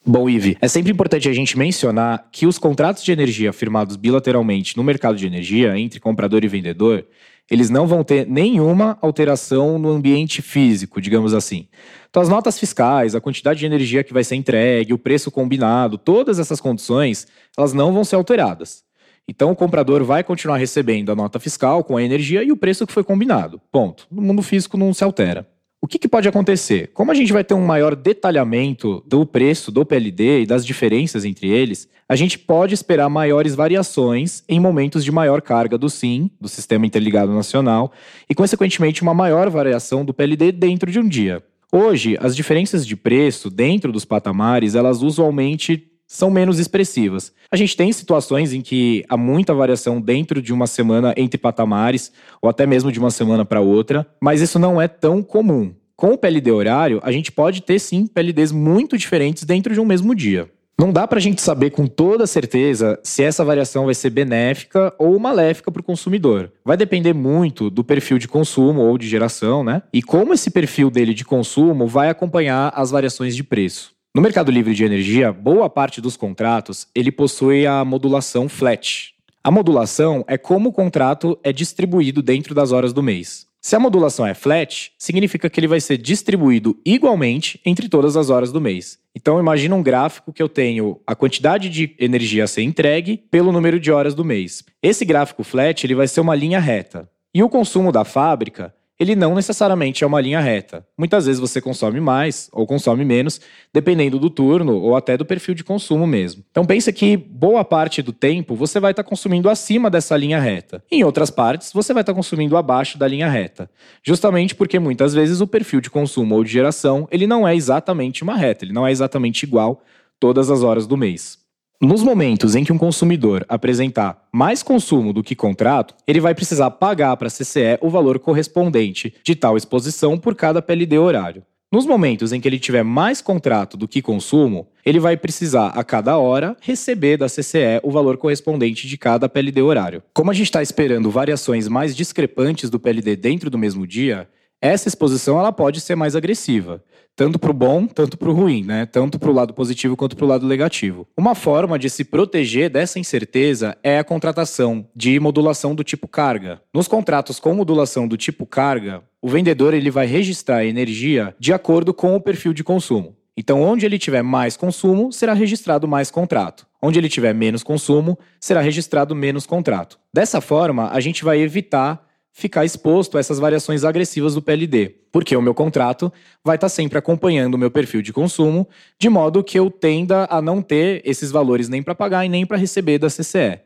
Bom, 0.08 0.30
Ive, 0.30 0.56
é 0.60 0.68
sempre 0.68 0.92
importante 0.92 1.28
a 1.28 1.32
gente 1.32 1.58
mencionar 1.58 2.28
que 2.30 2.46
os 2.46 2.58
contratos 2.58 3.02
de 3.02 3.10
energia 3.10 3.52
firmados 3.52 3.96
bilateralmente 3.96 4.76
no 4.76 4.84
mercado 4.84 5.16
de 5.16 5.26
energia 5.26 5.76
entre 5.76 5.98
comprador 5.98 6.44
e 6.44 6.48
vendedor, 6.48 7.04
eles 7.50 7.70
não 7.70 7.88
vão 7.88 8.04
ter 8.04 8.24
nenhuma 8.24 8.96
alteração 9.02 9.80
no 9.80 9.90
ambiente 9.90 10.40
físico, 10.40 11.00
digamos 11.00 11.34
assim. 11.34 11.66
Então, 12.08 12.22
as 12.22 12.28
notas 12.28 12.56
fiscais, 12.56 13.16
a 13.16 13.20
quantidade 13.20 13.58
de 13.58 13.66
energia 13.66 14.04
que 14.04 14.12
vai 14.12 14.22
ser 14.22 14.36
entregue, 14.36 14.94
o 14.94 14.98
preço 14.98 15.28
combinado, 15.28 15.98
todas 15.98 16.38
essas 16.38 16.60
condições, 16.60 17.26
elas 17.58 17.72
não 17.72 17.92
vão 17.92 18.04
ser 18.04 18.14
alteradas. 18.14 18.84
Então, 19.26 19.50
o 19.50 19.56
comprador 19.56 20.04
vai 20.04 20.22
continuar 20.22 20.58
recebendo 20.58 21.10
a 21.10 21.16
nota 21.16 21.40
fiscal 21.40 21.82
com 21.82 21.96
a 21.96 22.02
energia 22.02 22.44
e 22.44 22.52
o 22.52 22.56
preço 22.56 22.86
que 22.86 22.92
foi 22.92 23.02
combinado. 23.02 23.60
Ponto. 23.72 24.06
No 24.08 24.22
mundo 24.22 24.40
físico 24.40 24.76
não 24.76 24.94
se 24.94 25.02
altera. 25.02 25.48
O 25.86 25.88
que, 25.88 26.00
que, 26.00 26.08
pode 26.08 26.28
acontecer? 26.28 26.90
Como 26.92 27.12
a 27.12 27.14
gente 27.14 27.32
vai 27.32 27.44
ter 27.44 27.54
um 27.54 27.64
maior 27.64 27.94
detalhamento 27.94 29.04
do 29.06 29.24
preço 29.24 29.70
do 29.70 29.86
PLD 29.86 30.40
e 30.40 30.46
das 30.46 30.66
diferenças 30.66 31.24
entre 31.24 31.48
eles, 31.48 31.88
a 32.08 32.16
gente 32.16 32.40
pode 32.40 32.74
esperar 32.74 33.08
maiores 33.08 33.54
variações 33.54 34.42
em 34.48 34.58
momentos 34.58 35.04
de 35.04 35.12
maior 35.12 35.40
carga 35.40 35.78
do 35.78 35.88
SIM, 35.88 36.28
do 36.40 36.48
Sistema 36.48 36.84
Interligado 36.84 37.32
Nacional, 37.32 37.92
e, 38.28 38.34
consequentemente, 38.34 39.00
uma 39.00 39.14
maior 39.14 39.48
variação 39.48 40.04
do 40.04 40.12
PLD 40.12 40.50
dentro 40.50 40.90
de 40.90 40.98
um 40.98 41.06
dia. 41.06 41.40
Hoje, 41.70 42.18
as 42.20 42.34
diferenças 42.34 42.84
de 42.84 42.96
preço 42.96 43.48
dentro 43.48 43.92
dos 43.92 44.04
patamares, 44.04 44.74
elas 44.74 45.02
usualmente 45.02 45.88
são 46.06 46.30
menos 46.30 46.58
expressivas. 46.58 47.32
A 47.50 47.56
gente 47.56 47.76
tem 47.76 47.92
situações 47.92 48.52
em 48.52 48.60
que 48.60 49.04
há 49.08 49.16
muita 49.16 49.54
variação 49.54 50.00
dentro 50.00 50.40
de 50.40 50.52
uma 50.52 50.66
semana 50.66 51.14
entre 51.16 51.38
patamares, 51.38 52.12
ou 52.40 52.48
até 52.48 52.66
mesmo 52.66 52.92
de 52.92 52.98
uma 52.98 53.10
semana 53.10 53.44
para 53.44 53.60
outra, 53.60 54.06
mas 54.20 54.40
isso 54.40 54.58
não 54.58 54.80
é 54.80 54.88
tão 54.88 55.22
comum. 55.22 55.74
Com 55.96 56.12
o 56.12 56.18
PLD 56.18 56.50
horário, 56.50 57.00
a 57.02 57.10
gente 57.10 57.32
pode 57.32 57.62
ter 57.62 57.78
sim 57.78 58.06
PLDs 58.06 58.52
muito 58.52 58.98
diferentes 58.98 59.44
dentro 59.44 59.72
de 59.72 59.80
um 59.80 59.84
mesmo 59.84 60.14
dia. 60.14 60.50
Não 60.78 60.92
dá 60.92 61.08
para 61.08 61.16
a 61.16 61.22
gente 61.22 61.40
saber 61.40 61.70
com 61.70 61.86
toda 61.86 62.26
certeza 62.26 63.00
se 63.02 63.22
essa 63.22 63.42
variação 63.42 63.86
vai 63.86 63.94
ser 63.94 64.10
benéfica 64.10 64.92
ou 64.98 65.18
maléfica 65.18 65.72
para 65.72 65.80
o 65.80 65.84
consumidor. 65.84 66.52
Vai 66.62 66.76
depender 66.76 67.14
muito 67.14 67.70
do 67.70 67.82
perfil 67.82 68.18
de 68.18 68.28
consumo 68.28 68.82
ou 68.82 68.98
de 68.98 69.08
geração, 69.08 69.64
né? 69.64 69.82
E 69.90 70.02
como 70.02 70.34
esse 70.34 70.50
perfil 70.50 70.90
dele 70.90 71.14
de 71.14 71.24
consumo 71.24 71.86
vai 71.86 72.10
acompanhar 72.10 72.74
as 72.76 72.90
variações 72.90 73.34
de 73.34 73.42
preço. 73.42 73.95
No 74.16 74.22
mercado 74.22 74.50
livre 74.50 74.72
de 74.72 74.82
energia, 74.82 75.30
boa 75.30 75.68
parte 75.68 76.00
dos 76.00 76.16
contratos 76.16 76.88
ele 76.94 77.12
possui 77.12 77.66
a 77.66 77.84
modulação 77.84 78.48
flat. 78.48 79.14
A 79.44 79.50
modulação 79.50 80.24
é 80.26 80.38
como 80.38 80.70
o 80.70 80.72
contrato 80.72 81.38
é 81.44 81.52
distribuído 81.52 82.22
dentro 82.22 82.54
das 82.54 82.72
horas 82.72 82.94
do 82.94 83.02
mês. 83.02 83.46
Se 83.60 83.76
a 83.76 83.78
modulação 83.78 84.26
é 84.26 84.32
flat, 84.32 84.90
significa 84.96 85.50
que 85.50 85.60
ele 85.60 85.68
vai 85.68 85.82
ser 85.82 85.98
distribuído 85.98 86.80
igualmente 86.82 87.60
entre 87.62 87.90
todas 87.90 88.16
as 88.16 88.30
horas 88.30 88.50
do 88.50 88.58
mês. 88.58 88.98
Então 89.14 89.38
imagina 89.38 89.74
um 89.74 89.82
gráfico 89.82 90.32
que 90.32 90.42
eu 90.42 90.48
tenho 90.48 90.98
a 91.06 91.14
quantidade 91.14 91.68
de 91.68 91.94
energia 91.98 92.44
a 92.44 92.48
ser 92.48 92.62
entregue 92.62 93.22
pelo 93.30 93.52
número 93.52 93.78
de 93.78 93.92
horas 93.92 94.14
do 94.14 94.24
mês. 94.24 94.64
Esse 94.82 95.04
gráfico 95.04 95.44
flat 95.44 95.84
ele 95.84 95.94
vai 95.94 96.08
ser 96.08 96.22
uma 96.22 96.34
linha 96.34 96.58
reta. 96.58 97.06
E 97.34 97.42
o 97.42 97.50
consumo 97.50 97.92
da 97.92 98.02
fábrica 98.02 98.74
ele 98.98 99.14
não 99.14 99.34
necessariamente 99.34 100.02
é 100.02 100.06
uma 100.06 100.20
linha 100.20 100.40
reta. 100.40 100.86
Muitas 100.96 101.26
vezes 101.26 101.40
você 101.40 101.60
consome 101.60 102.00
mais 102.00 102.48
ou 102.52 102.66
consome 102.66 103.04
menos, 103.04 103.40
dependendo 103.72 104.18
do 104.18 104.30
turno 104.30 104.76
ou 104.76 104.96
até 104.96 105.16
do 105.16 105.24
perfil 105.24 105.54
de 105.54 105.62
consumo 105.62 106.06
mesmo. 106.06 106.42
Então 106.50 106.64
pensa 106.64 106.92
que 106.92 107.16
boa 107.16 107.64
parte 107.64 108.00
do 108.00 108.12
tempo 108.12 108.54
você 108.54 108.80
vai 108.80 108.92
estar 108.92 109.02
tá 109.02 109.08
consumindo 109.08 109.50
acima 109.50 109.90
dessa 109.90 110.16
linha 110.16 110.40
reta. 110.40 110.82
Em 110.90 111.04
outras 111.04 111.30
partes, 111.30 111.72
você 111.72 111.92
vai 111.92 112.02
estar 112.02 112.12
tá 112.12 112.16
consumindo 112.16 112.56
abaixo 112.56 112.98
da 112.98 113.06
linha 113.06 113.28
reta. 113.28 113.70
Justamente 114.02 114.54
porque 114.54 114.78
muitas 114.78 115.12
vezes 115.12 115.40
o 115.40 115.46
perfil 115.46 115.80
de 115.80 115.90
consumo 115.90 116.34
ou 116.34 116.42
de 116.42 116.50
geração, 116.50 117.06
ele 117.10 117.26
não 117.26 117.46
é 117.46 117.54
exatamente 117.54 118.22
uma 118.22 118.36
reta, 118.36 118.64
ele 118.64 118.72
não 118.72 118.86
é 118.86 118.90
exatamente 118.90 119.42
igual 119.42 119.82
todas 120.18 120.50
as 120.50 120.62
horas 120.62 120.86
do 120.86 120.96
mês. 120.96 121.45
Nos 121.80 122.02
momentos 122.02 122.54
em 122.54 122.64
que 122.64 122.72
um 122.72 122.78
consumidor 122.78 123.44
apresentar 123.50 124.26
mais 124.32 124.62
consumo 124.62 125.12
do 125.12 125.22
que 125.22 125.34
contrato, 125.34 125.94
ele 126.06 126.20
vai 126.20 126.34
precisar 126.34 126.70
pagar 126.70 127.14
para 127.18 127.28
a 127.28 127.30
CCE 127.30 127.76
o 127.82 127.90
valor 127.90 128.18
correspondente 128.18 129.12
de 129.22 129.34
tal 129.34 129.58
exposição 129.58 130.16
por 130.16 130.34
cada 130.34 130.62
PLD 130.62 130.98
horário. 130.98 131.42
Nos 131.70 131.84
momentos 131.84 132.32
em 132.32 132.40
que 132.40 132.48
ele 132.48 132.58
tiver 132.58 132.82
mais 132.82 133.20
contrato 133.20 133.76
do 133.76 133.86
que 133.86 134.00
consumo, 134.00 134.68
ele 134.86 134.98
vai 134.98 135.18
precisar, 135.18 135.66
a 135.68 135.84
cada 135.84 136.16
hora, 136.16 136.56
receber 136.62 137.18
da 137.18 137.26
CCE 137.26 137.80
o 137.82 137.90
valor 137.90 138.16
correspondente 138.16 138.88
de 138.88 138.96
cada 138.96 139.28
PLD 139.28 139.60
horário. 139.60 140.02
Como 140.14 140.30
a 140.30 140.34
gente 140.34 140.46
está 140.46 140.62
esperando 140.62 141.10
variações 141.10 141.68
mais 141.68 141.94
discrepantes 141.94 142.70
do 142.70 142.80
PLD 142.80 143.16
dentro 143.16 143.50
do 143.50 143.58
mesmo 143.58 143.86
dia, 143.86 144.26
essa 144.66 144.88
exposição 144.88 145.38
ela 145.38 145.52
pode 145.52 145.80
ser 145.80 145.94
mais 145.94 146.16
agressiva, 146.16 146.82
tanto 147.14 147.38
para 147.38 147.50
o 147.50 147.54
bom, 147.54 147.86
tanto 147.86 148.18
para 148.18 148.28
o 148.28 148.32
ruim, 148.32 148.62
né? 148.64 148.84
tanto 148.86 149.18
para 149.18 149.30
o 149.30 149.32
lado 149.32 149.54
positivo 149.54 149.96
quanto 149.96 150.16
para 150.16 150.24
o 150.24 150.28
lado 150.28 150.46
negativo. 150.46 151.06
Uma 151.16 151.34
forma 151.34 151.78
de 151.78 151.88
se 151.88 152.04
proteger 152.04 152.68
dessa 152.68 152.98
incerteza 152.98 153.76
é 153.82 153.98
a 153.98 154.04
contratação 154.04 154.86
de 154.94 155.18
modulação 155.18 155.74
do 155.74 155.82
tipo 155.82 156.06
carga. 156.06 156.60
Nos 156.74 156.88
contratos 156.88 157.40
com 157.40 157.54
modulação 157.54 158.06
do 158.06 158.16
tipo 158.16 158.44
carga, 158.44 159.02
o 159.22 159.28
vendedor 159.28 159.72
ele 159.72 159.90
vai 159.90 160.06
registrar 160.06 160.56
a 160.56 160.66
energia 160.66 161.34
de 161.38 161.52
acordo 161.52 161.94
com 161.94 162.14
o 162.14 162.20
perfil 162.20 162.52
de 162.52 162.62
consumo. 162.62 163.16
Então, 163.36 163.60
onde 163.60 163.84
ele 163.84 163.98
tiver 163.98 164.22
mais 164.22 164.56
consumo, 164.56 165.12
será 165.12 165.34
registrado 165.34 165.86
mais 165.86 166.10
contrato. 166.10 166.66
Onde 166.80 166.98
ele 166.98 167.08
tiver 167.08 167.34
menos 167.34 167.62
consumo, 167.62 168.18
será 168.40 168.62
registrado 168.62 169.14
menos 169.14 169.44
contrato. 169.44 169.98
Dessa 170.12 170.40
forma, 170.40 170.90
a 170.90 171.00
gente 171.00 171.22
vai 171.22 171.40
evitar 171.40 172.05
ficar 172.36 172.66
exposto 172.66 173.16
a 173.16 173.20
essas 173.20 173.38
variações 173.38 173.82
agressivas 173.82 174.34
do 174.34 174.42
PLD, 174.42 174.94
porque 175.10 175.34
o 175.34 175.40
meu 175.40 175.54
contrato 175.54 176.12
vai 176.44 176.56
estar 176.56 176.68
sempre 176.68 176.98
acompanhando 176.98 177.54
o 177.54 177.58
meu 177.58 177.70
perfil 177.70 178.02
de 178.02 178.12
consumo, 178.12 178.68
de 179.00 179.08
modo 179.08 179.42
que 179.42 179.58
eu 179.58 179.70
tenda 179.70 180.28
a 180.30 180.42
não 180.42 180.60
ter 180.60 181.00
esses 181.02 181.30
valores 181.30 181.70
nem 181.70 181.82
para 181.82 181.94
pagar 181.94 182.26
e 182.26 182.28
nem 182.28 182.44
para 182.44 182.58
receber 182.58 182.98
da 182.98 183.08
CCE. 183.08 183.60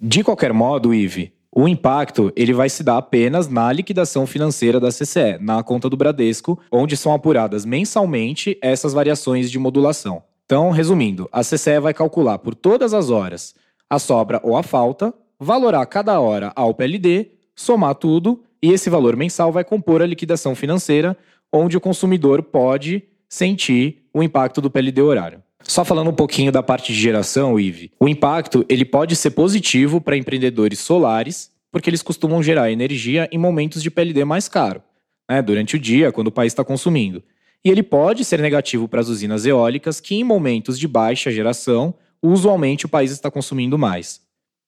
De 0.00 0.24
qualquer 0.24 0.54
modo, 0.54 0.94
Ive, 0.94 1.34
o 1.54 1.68
impacto 1.68 2.32
ele 2.34 2.54
vai 2.54 2.70
se 2.70 2.82
dar 2.82 2.96
apenas 2.96 3.48
na 3.48 3.70
liquidação 3.70 4.26
financeira 4.26 4.80
da 4.80 4.88
CCE, 4.88 5.36
na 5.38 5.62
conta 5.62 5.90
do 5.90 5.96
Bradesco, 5.96 6.58
onde 6.72 6.96
são 6.96 7.12
apuradas 7.12 7.66
mensalmente 7.66 8.56
essas 8.62 8.94
variações 8.94 9.50
de 9.50 9.58
modulação. 9.58 10.22
Então, 10.46 10.70
resumindo, 10.70 11.28
a 11.30 11.42
CCE 11.42 11.80
vai 11.80 11.92
calcular 11.92 12.38
por 12.38 12.54
todas 12.54 12.94
as 12.94 13.10
horas 13.10 13.54
a 13.90 13.98
sobra 13.98 14.40
ou 14.42 14.56
a 14.56 14.62
falta, 14.62 15.12
valorar 15.38 15.84
cada 15.84 16.18
hora 16.18 16.50
ao 16.56 16.72
PLD 16.72 17.35
somar 17.56 17.94
tudo 17.94 18.42
e 18.62 18.70
esse 18.70 18.90
valor 18.90 19.16
mensal 19.16 19.50
vai 19.50 19.64
compor 19.64 20.02
a 20.02 20.06
liquidação 20.06 20.54
financeira, 20.54 21.16
onde 21.52 21.76
o 21.76 21.80
consumidor 21.80 22.42
pode 22.42 23.02
sentir 23.28 24.04
o 24.12 24.22
impacto 24.22 24.60
do 24.60 24.70
PLD 24.70 25.00
horário. 25.02 25.42
Só 25.62 25.84
falando 25.84 26.10
um 26.10 26.14
pouquinho 26.14 26.52
da 26.52 26.62
parte 26.62 26.92
de 26.92 27.00
geração, 27.00 27.58
Ive, 27.58 27.90
o 27.98 28.08
impacto 28.08 28.64
ele 28.68 28.84
pode 28.84 29.16
ser 29.16 29.30
positivo 29.30 30.00
para 30.00 30.16
empreendedores 30.16 30.78
solares, 30.78 31.50
porque 31.72 31.90
eles 31.90 32.02
costumam 32.02 32.42
gerar 32.42 32.70
energia 32.70 33.28
em 33.32 33.38
momentos 33.38 33.82
de 33.82 33.90
PLD 33.90 34.24
mais 34.24 34.48
caro, 34.48 34.80
né, 35.28 35.42
durante 35.42 35.74
o 35.74 35.78
dia, 35.78 36.12
quando 36.12 36.28
o 36.28 36.32
país 36.32 36.52
está 36.52 36.64
consumindo. 36.64 37.22
E 37.64 37.70
ele 37.70 37.82
pode 37.82 38.24
ser 38.24 38.40
negativo 38.40 38.86
para 38.86 39.00
as 39.00 39.08
usinas 39.08 39.44
eólicas, 39.44 39.98
que 39.98 40.14
em 40.14 40.22
momentos 40.22 40.78
de 40.78 40.86
baixa 40.86 41.32
geração, 41.32 41.94
usualmente 42.22 42.86
o 42.86 42.88
país 42.88 43.10
está 43.10 43.28
consumindo 43.28 43.76
mais. 43.76 44.20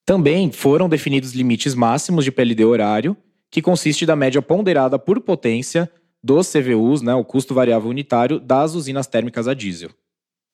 Também 0.08 0.50
foram 0.50 0.88
definidos 0.88 1.34
limites 1.34 1.74
máximos 1.74 2.24
de 2.24 2.32
PLD 2.32 2.64
horário, 2.64 3.14
que 3.50 3.60
consiste 3.60 4.06
da 4.06 4.16
média 4.16 4.40
ponderada 4.40 4.98
por 4.98 5.20
potência 5.20 5.86
dos 6.24 6.50
CVUs, 6.50 7.02
né, 7.02 7.14
o 7.14 7.22
custo 7.22 7.52
variável 7.52 7.90
unitário, 7.90 8.40
das 8.40 8.74
usinas 8.74 9.06
térmicas 9.06 9.46
a 9.46 9.52
diesel. 9.52 9.90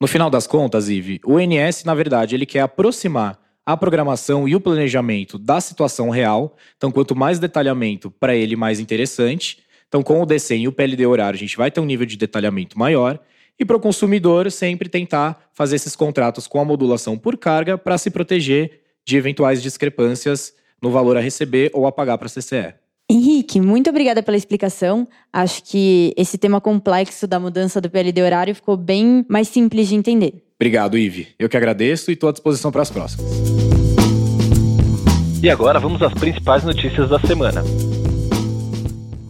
No 0.01 0.09
final 0.09 0.29
das 0.29 0.49
contas, 0.49 0.89
Ive, 0.89 1.21
o 1.25 1.39
INS, 1.39 1.85
na 1.85 1.95
verdade, 1.95 2.35
ele 2.35 2.47
quer 2.47 2.63
aproximar 2.63 3.39
a 3.65 3.77
programação 3.77 4.49
e 4.49 4.57
o 4.57 4.61
planejamento 4.61 5.39
da 5.39 5.61
situação 5.61 6.11
real. 6.11 6.57
Então, 6.77 6.91
quanto 6.91 7.15
mais 7.15 7.39
detalhamento 7.39 8.11
para 8.11 8.35
ele, 8.35 8.57
mais 8.57 8.81
interessante. 8.81 9.59
Então, 9.87 10.03
com 10.03 10.21
o 10.21 10.27
DCEM 10.27 10.65
e 10.65 10.69
o 10.69 10.73
PLD 10.73 11.07
horário, 11.07 11.37
a 11.37 11.41
gente 11.41 11.57
vai 11.57 11.71
ter 11.71 11.79
um 11.79 11.87
nível 11.87 12.07
de 12.07 12.17
detalhamento 12.17 12.77
maior. 12.77 13.21
E 13.57 13.65
para 13.65 13.77
o 13.77 13.81
consumidor, 13.81 14.51
sempre 14.51 14.89
tentar 14.89 15.49
fazer 15.53 15.77
esses 15.77 15.95
contratos 15.95 16.49
com 16.49 16.61
a 16.61 16.65
modulação 16.65 17.17
por 17.17 17.39
carga 17.39 17.79
para 17.79 17.97
se 17.97 18.11
proteger 18.11 18.83
de 19.05 19.17
eventuais 19.17 19.63
discrepâncias 19.63 20.53
no 20.81 20.91
valor 20.91 21.17
a 21.17 21.21
receber 21.21 21.71
ou 21.73 21.87
a 21.87 21.93
pagar 21.93 22.19
para 22.19 22.27
a 22.27 22.31
CCE. 22.31 22.75
Henrique, 23.11 23.61
muito 23.61 23.91
obrigada 23.91 24.23
pela 24.23 24.37
explicação. 24.37 25.07
Acho 25.33 25.63
que 25.63 26.15
esse 26.17 26.39
tema 26.39 26.61
complexo 26.61 27.27
da 27.27 27.39
mudança 27.39 27.81
do 27.81 27.91
PLD 27.91 28.23
horário 28.23 28.55
ficou 28.55 28.77
bem 28.77 29.27
mais 29.29 29.49
simples 29.49 29.89
de 29.89 29.95
entender. 29.95 30.43
Obrigado, 30.59 30.97
Ive. 30.97 31.29
Eu 31.39 31.49
que 31.49 31.57
agradeço 31.57 32.11
e 32.11 32.15
estou 32.15 32.31
à 32.31 32.33
disposição 32.33 32.73
para 32.73 32.83
as 32.83 32.91
próximas. 32.91 33.29
E 35.43 35.51
agora 35.51 35.79
vamos 35.79 36.01
às 36.01 36.15
principais 36.15 36.65
notícias 36.65 37.11
da 37.11 37.21
semana. 37.21 37.63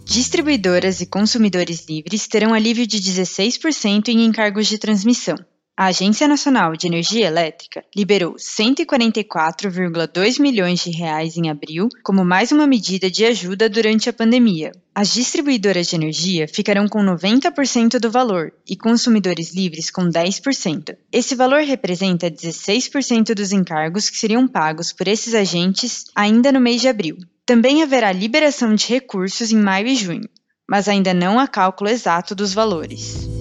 Distribuidoras 0.05 1.01
e 1.01 1.07
consumidores 1.07 1.85
livres 1.89 2.29
terão 2.29 2.55
alívio 2.55 2.87
de 2.87 2.99
16% 2.99 4.09
em 4.09 4.25
encargos 4.25 4.69
de 4.69 4.79
transmissão. 4.79 5.35
A 5.77 5.87
Agência 5.87 6.29
Nacional 6.29 6.77
de 6.77 6.87
Energia 6.87 7.27
Elétrica 7.27 7.85
liberou 7.97 8.37
144,2 8.37 10.41
milhões 10.41 10.85
de 10.85 10.93
reais 10.93 11.37
em 11.37 11.51
abril 11.51 11.89
como 12.05 12.25
mais 12.25 12.53
uma 12.53 12.65
medida 12.65 13.11
de 13.11 13.25
ajuda 13.25 13.69
durante 13.69 14.09
a 14.09 14.13
pandemia. 14.13 14.71
As 14.95 15.13
distribuidoras 15.13 15.89
de 15.89 15.97
energia 15.97 16.47
ficarão 16.47 16.87
com 16.87 17.01
90% 17.01 17.99
do 17.99 18.09
valor 18.09 18.53
e 18.69 18.77
consumidores 18.77 19.53
livres 19.53 19.91
com 19.91 20.09
10%. 20.09 20.97
Esse 21.11 21.35
valor 21.35 21.65
representa 21.65 22.31
16% 22.31 23.35
dos 23.35 23.51
encargos 23.51 24.09
que 24.09 24.17
seriam 24.17 24.47
pagos 24.47 24.93
por 24.93 25.09
esses 25.09 25.35
agentes 25.35 26.05
ainda 26.15 26.53
no 26.53 26.61
mês 26.61 26.81
de 26.81 26.87
abril. 26.87 27.17
Também 27.45 27.83
haverá 27.83 28.13
liberação 28.13 28.77
de 28.77 28.87
recursos 28.87 29.51
em 29.51 29.59
maio 29.59 29.89
e 29.89 29.97
junho, 29.97 30.29
mas 30.71 30.89
ainda 30.89 31.13
não 31.13 31.41
há 31.41 31.49
cálculo 31.49 31.91
exato 31.91 32.33
dos 32.33 32.55
valores. 32.55 33.34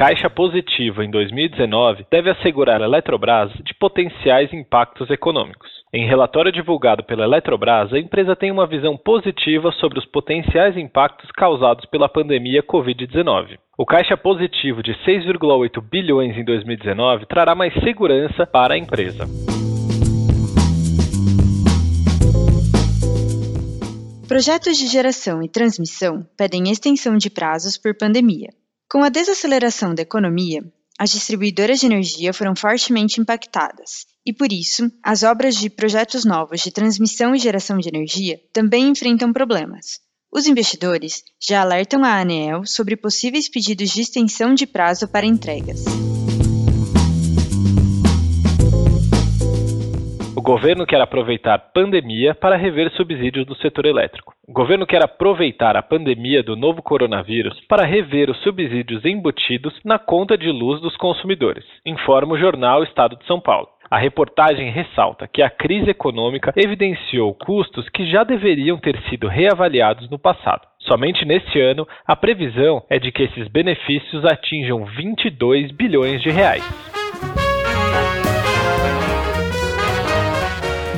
Caixa 0.00 0.30
positiva 0.30 1.04
em 1.04 1.10
2019 1.10 2.06
deve 2.10 2.30
assegurar 2.30 2.80
a 2.80 2.86
Eletrobras 2.86 3.52
de 3.62 3.74
potenciais 3.74 4.50
impactos 4.50 5.10
econômicos. 5.10 5.68
Em 5.92 6.06
relatório 6.06 6.50
divulgado 6.50 7.04
pela 7.04 7.24
Eletrobras, 7.24 7.92
a 7.92 7.98
empresa 7.98 8.34
tem 8.34 8.50
uma 8.50 8.66
visão 8.66 8.96
positiva 8.96 9.70
sobre 9.72 9.98
os 9.98 10.06
potenciais 10.06 10.74
impactos 10.74 11.30
causados 11.32 11.84
pela 11.84 12.08
pandemia 12.08 12.62
Covid-19. 12.62 13.58
O 13.76 13.84
caixa 13.84 14.16
positivo 14.16 14.82
de 14.82 14.94
6,8 15.04 15.82
bilhões 15.82 16.34
em 16.34 16.46
2019 16.46 17.26
trará 17.26 17.54
mais 17.54 17.74
segurança 17.84 18.46
para 18.46 18.72
a 18.72 18.78
empresa. 18.78 19.26
Projetos 24.26 24.78
de 24.78 24.86
geração 24.86 25.42
e 25.42 25.48
transmissão 25.48 26.26
pedem 26.38 26.70
extensão 26.70 27.18
de 27.18 27.28
prazos 27.28 27.76
por 27.76 27.94
pandemia. 27.94 28.48
Com 28.90 29.04
a 29.04 29.08
desaceleração 29.08 29.94
da 29.94 30.02
economia, 30.02 30.64
as 30.98 31.12
distribuidoras 31.12 31.78
de 31.78 31.86
energia 31.86 32.32
foram 32.32 32.56
fortemente 32.56 33.20
impactadas, 33.20 34.04
e 34.26 34.32
por 34.32 34.52
isso, 34.52 34.90
as 35.00 35.22
obras 35.22 35.54
de 35.54 35.70
projetos 35.70 36.24
novos 36.24 36.60
de 36.60 36.72
transmissão 36.72 37.32
e 37.32 37.38
geração 37.38 37.78
de 37.78 37.88
energia 37.88 38.40
também 38.52 38.88
enfrentam 38.88 39.32
problemas. 39.32 40.00
Os 40.32 40.48
investidores 40.48 41.22
já 41.40 41.60
alertam 41.60 42.02
a 42.02 42.20
ANEEL 42.20 42.66
sobre 42.66 42.96
possíveis 42.96 43.48
pedidos 43.48 43.90
de 43.90 44.00
extensão 44.00 44.54
de 44.54 44.66
prazo 44.66 45.06
para 45.06 45.24
entregas. 45.24 45.84
Governo 50.50 50.84
quer 50.84 51.00
aproveitar 51.00 51.70
pandemia 51.72 52.34
para 52.34 52.56
rever 52.56 52.90
subsídios 52.96 53.46
do 53.46 53.54
setor 53.54 53.86
elétrico. 53.86 54.34
O 54.48 54.52
governo 54.52 54.84
quer 54.84 55.00
aproveitar 55.04 55.76
a 55.76 55.82
pandemia 55.82 56.42
do 56.42 56.56
novo 56.56 56.82
coronavírus 56.82 57.56
para 57.68 57.86
rever 57.86 58.28
os 58.28 58.36
subsídios 58.42 59.04
embutidos 59.04 59.72
na 59.84 59.96
conta 59.96 60.36
de 60.36 60.50
luz 60.50 60.80
dos 60.80 60.96
consumidores, 60.96 61.64
informa 61.86 62.34
o 62.34 62.38
jornal 62.38 62.82
Estado 62.82 63.16
de 63.16 63.24
São 63.26 63.38
Paulo. 63.38 63.68
A 63.88 63.96
reportagem 63.96 64.72
ressalta 64.72 65.28
que 65.28 65.40
a 65.40 65.48
crise 65.48 65.90
econômica 65.90 66.52
evidenciou 66.56 67.32
custos 67.32 67.88
que 67.88 68.10
já 68.10 68.24
deveriam 68.24 68.76
ter 68.76 69.00
sido 69.08 69.28
reavaliados 69.28 70.10
no 70.10 70.18
passado. 70.18 70.66
Somente 70.80 71.24
neste 71.24 71.60
ano, 71.60 71.86
a 72.04 72.16
previsão 72.16 72.82
é 72.90 72.98
de 72.98 73.12
que 73.12 73.22
esses 73.22 73.46
benefícios 73.46 74.24
atinjam 74.24 74.84
22 74.84 75.70
bilhões 75.70 76.20
de 76.22 76.30
reais. 76.30 76.89